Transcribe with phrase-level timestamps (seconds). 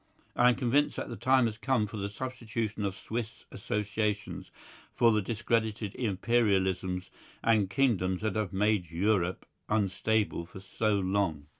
[0.35, 4.49] I am convinced that the time has come for the substitution of Swiss associations
[4.95, 7.11] for the discredited Imperialisms
[7.43, 11.45] and kingdoms that have made Europe unstable for so long.